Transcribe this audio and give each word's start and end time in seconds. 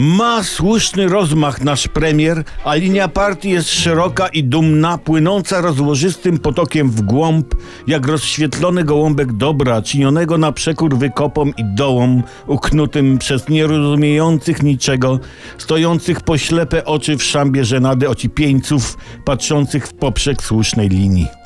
Ma 0.00 0.42
słuszny 0.42 1.08
rozmach 1.08 1.60
nasz 1.60 1.88
premier, 1.88 2.44
a 2.64 2.74
linia 2.74 3.08
partii 3.08 3.50
jest 3.50 3.70
szeroka 3.70 4.28
i 4.28 4.44
dumna, 4.44 4.98
płynąca 4.98 5.60
rozłożystym 5.60 6.38
potokiem 6.38 6.90
w 6.90 7.02
głąb, 7.02 7.54
jak 7.86 8.06
rozświetlony 8.06 8.84
gołąbek 8.84 9.32
dobra, 9.32 9.82
czynionego 9.82 10.38
na 10.38 10.52
przekór 10.52 10.96
wykopom 10.96 11.52
i 11.56 11.64
dołom, 11.64 12.22
uknutym 12.46 13.18
przez 13.18 13.48
nierozumiejących 13.48 14.62
niczego, 14.62 15.20
stojących 15.58 16.20
po 16.20 16.38
ślepe 16.38 16.84
oczy 16.84 17.16
w 17.16 17.22
szambie 17.22 17.64
żenady 17.64 18.08
ocipieńców, 18.08 18.98
patrzących 19.24 19.86
w 19.86 19.94
poprzek 19.94 20.42
słusznej 20.42 20.88
linii. 20.88 21.37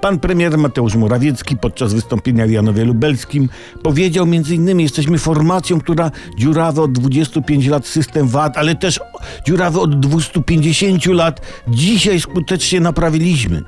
Pan 0.00 0.18
premier 0.18 0.58
Mateusz 0.58 0.94
Morawiecki 0.94 1.56
podczas 1.56 1.94
wystąpienia 1.94 2.46
w 2.46 2.50
Janowie 2.50 2.84
Lubelskim 2.84 3.48
powiedział 3.82 4.24
m.in. 4.24 4.80
jesteśmy 4.80 5.18
formacją, 5.18 5.80
która 5.80 6.10
dziurawy 6.38 6.80
od 6.80 6.92
25 6.92 7.66
lat 7.66 7.86
system 7.86 8.28
VAT, 8.28 8.56
ale 8.56 8.74
też 8.74 9.00
dziurawy 9.46 9.80
od 9.80 10.00
250 10.00 11.06
lat 11.06 11.40
dzisiaj 11.68 12.20
skutecznie 12.20 12.80
naprawiliśmy. 12.80 13.62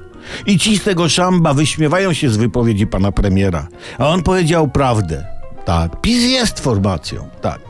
I 0.46 0.58
ci 0.58 0.78
z 0.78 0.84
tego 0.84 1.08
szamba 1.08 1.54
wyśmiewają 1.54 2.12
się 2.12 2.30
z 2.30 2.36
wypowiedzi 2.36 2.86
pana 2.86 3.12
premiera. 3.12 3.68
A 3.98 4.08
on 4.08 4.22
powiedział 4.22 4.68
prawdę. 4.68 5.39
Tak, 5.64 6.00
PiS 6.00 6.24
jest 6.24 6.60
formacją, 6.60 7.28
tak. 7.40 7.60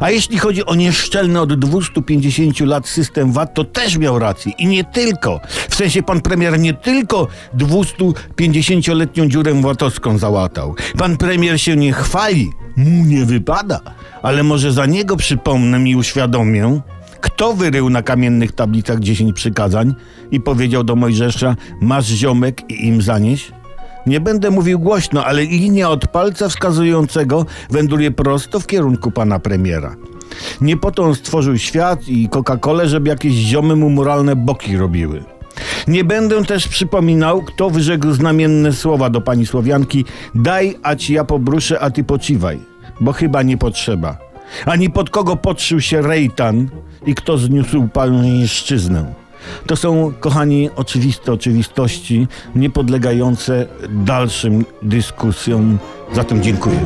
A 0.00 0.10
jeśli 0.10 0.38
chodzi 0.38 0.66
o 0.66 0.74
nieszczelny 0.74 1.40
od 1.40 1.60
250 1.60 2.60
lat 2.60 2.88
system 2.88 3.32
VAT, 3.32 3.54
to 3.54 3.64
też 3.64 3.96
miał 3.96 4.18
rację. 4.18 4.52
I 4.58 4.66
nie 4.66 4.84
tylko. 4.84 5.40
W 5.68 5.74
sensie 5.74 6.02
pan 6.02 6.20
premier 6.20 6.58
nie 6.58 6.74
tylko 6.74 7.28
250-letnią 7.56 9.28
dziurę 9.28 9.54
VAT-owską 9.54 10.18
załatał. 10.18 10.74
Pan 10.98 11.16
premier 11.16 11.60
się 11.60 11.76
nie 11.76 11.92
chwali, 11.92 12.50
mu 12.76 13.04
nie 13.04 13.24
wypada. 13.24 13.80
Ale 14.22 14.42
może 14.42 14.72
za 14.72 14.86
niego 14.86 15.16
przypomnę 15.16 15.90
i 15.90 15.96
uświadomię, 15.96 16.80
kto 17.20 17.54
wyrył 17.54 17.90
na 17.90 18.02
kamiennych 18.02 18.52
tablicach 18.52 19.00
10 19.00 19.32
przykazań 19.32 19.94
i 20.30 20.40
powiedział 20.40 20.84
do 20.84 20.96
Mojżesza, 20.96 21.56
masz 21.80 22.06
ziomek 22.06 22.70
i 22.70 22.86
im 22.86 23.02
zanieś? 23.02 23.52
Nie 24.06 24.20
będę 24.20 24.50
mówił 24.50 24.78
głośno, 24.78 25.24
ale 25.24 25.42
linia 25.42 25.90
od 25.90 26.08
palca 26.08 26.48
wskazującego 26.48 27.46
wędruje 27.70 28.10
prosto 28.10 28.60
w 28.60 28.66
kierunku 28.66 29.10
pana 29.10 29.38
premiera. 29.38 29.96
Nie 30.60 30.76
po 30.76 30.90
to 30.90 31.02
on 31.02 31.14
stworzył 31.14 31.58
świat 31.58 32.08
i 32.08 32.28
Coca-Colę, 32.28 32.86
żeby 32.86 33.08
jakieś 33.08 33.34
ziomy 33.34 33.76
mu 33.76 33.90
moralne 33.90 34.36
boki 34.36 34.76
robiły. 34.76 35.24
Nie 35.88 36.04
będę 36.04 36.44
też 36.44 36.68
przypominał, 36.68 37.42
kto 37.42 37.70
wyrzekł 37.70 38.12
znamienne 38.12 38.72
słowa 38.72 39.10
do 39.10 39.20
pani 39.20 39.46
Słowianki 39.46 40.04
daj, 40.34 40.76
a 40.82 40.96
ci 40.96 41.12
ja 41.12 41.24
pobruszę, 41.24 41.80
a 41.80 41.90
ty 41.90 42.04
pociwaj, 42.04 42.60
bo 43.00 43.12
chyba 43.12 43.42
nie 43.42 43.58
potrzeba. 43.58 44.18
Ani 44.66 44.90
pod 44.90 45.10
kogo 45.10 45.36
podszył 45.36 45.80
się 45.80 46.02
Rejtan 46.02 46.68
i 47.06 47.14
kto 47.14 47.38
zniósł 47.38 47.88
pańszczyznę. 47.88 49.23
To 49.66 49.76
są, 49.76 50.12
kochani, 50.20 50.70
oczywiste 50.76 51.32
oczywistości, 51.32 52.26
niepodlegające 52.54 53.66
dalszym 53.88 54.64
dyskusjom. 54.82 55.78
Zatem 56.12 56.42
dziękuję. 56.42 56.80